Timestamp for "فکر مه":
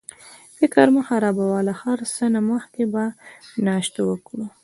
0.57-1.01